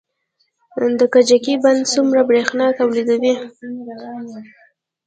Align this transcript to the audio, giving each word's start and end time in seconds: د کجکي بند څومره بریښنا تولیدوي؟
د 0.99 1.01
کجکي 1.13 1.53
بند 1.63 1.81
څومره 1.93 2.19
بریښنا 2.29 2.67
تولیدوي؟ 2.79 3.33